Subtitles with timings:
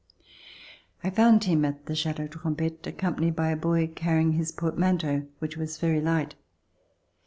[1.03, 5.57] I found him at Chateau Trompette accompanied by a boy carrying his port manteau which
[5.57, 6.33] was very light.